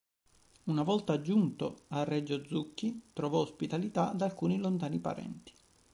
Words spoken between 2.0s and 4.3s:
Reggio Zucchi trovò ospitalità da